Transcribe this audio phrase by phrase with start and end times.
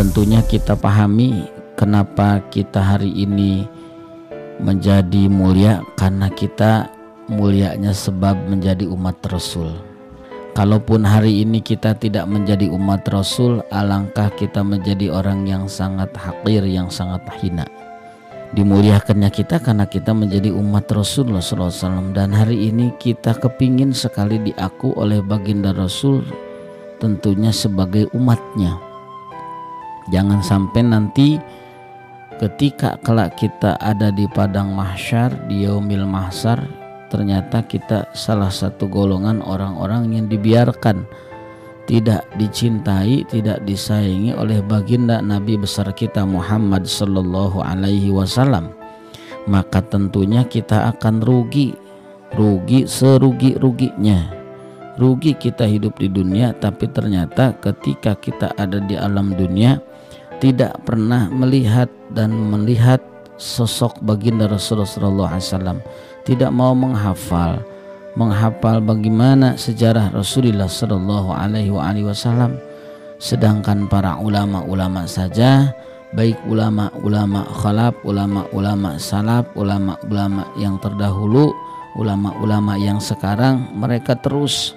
[0.00, 1.44] tentunya kita pahami
[1.76, 3.68] kenapa kita hari ini
[4.56, 6.88] menjadi mulia karena kita
[7.28, 9.76] mulianya sebab menjadi umat Rasul.
[10.56, 16.64] Kalaupun hari ini kita tidak menjadi umat Rasul, alangkah kita menjadi orang yang sangat hakir,
[16.64, 17.68] yang sangat hina.
[18.56, 24.96] Dimuliakannya kita karena kita menjadi umat Rasulullah SAW dan hari ini kita kepingin sekali diaku
[24.96, 26.24] oleh baginda Rasul
[26.96, 28.89] tentunya sebagai umatnya.
[30.10, 31.38] Jangan sampai nanti
[32.42, 36.58] ketika kelak kita ada di padang mahsyar di yaumil mahsyar
[37.10, 41.04] ternyata kita salah satu golongan orang-orang yang dibiarkan
[41.90, 48.70] tidak dicintai, tidak disayangi oleh baginda Nabi besar kita Muhammad sallallahu alaihi wasallam.
[49.50, 51.74] Maka tentunya kita akan rugi,
[52.38, 54.38] rugi serugi-ruginya.
[55.02, 59.82] Rugi kita hidup di dunia tapi ternyata ketika kita ada di alam dunia
[60.40, 62.98] tidak pernah melihat dan melihat
[63.36, 65.84] sosok baginda Rasulullah wasallam.
[66.24, 67.60] Tidak mau menghafal.
[68.18, 72.58] Menghafal bagaimana sejarah Rasulullah Shallallahu Alaihi Wasallam.
[73.22, 75.70] Sedangkan para ulama-ulama saja
[76.10, 81.54] baik ulama-ulama khalaf, ulama-ulama salaf, ulama-ulama yang terdahulu,
[81.94, 84.74] ulama-ulama yang sekarang mereka terus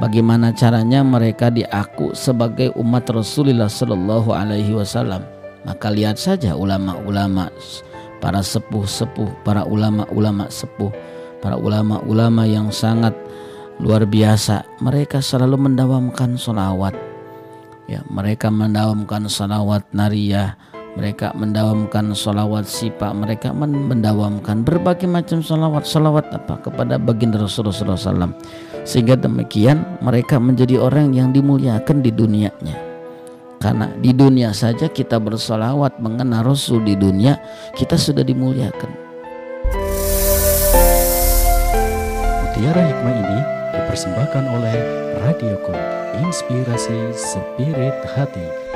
[0.00, 5.24] bagaimana caranya mereka diaku sebagai umat Rasulullah Shallallahu Alaihi Wasallam.
[5.62, 7.52] Maka lihat saja ulama-ulama
[8.18, 10.90] para sepuh-sepuh, para ulama-ulama sepuh,
[11.42, 13.14] para ulama-ulama yang sangat
[13.82, 14.62] luar biasa.
[14.78, 16.94] Mereka selalu mendawamkan solawat.
[17.90, 20.54] Ya, mereka mendawamkan solawat nariyah,
[20.94, 28.32] mereka mendawamkan solawat sipa, mereka mendawamkan berbagai macam solawat, solawat apa kepada baginda Rasulullah SAW.
[28.82, 32.92] Sehingga demikian mereka menjadi orang yang dimuliakan di dunianya
[33.62, 37.38] karena di dunia saja kita bersolawat mengenal Rasul di dunia
[37.78, 38.90] kita sudah dimuliakan.
[42.42, 43.38] Mutiara hikmah ini
[43.70, 44.76] dipersembahkan oleh
[45.22, 45.54] Radio
[46.26, 48.71] Inspirasi Spirit Hati.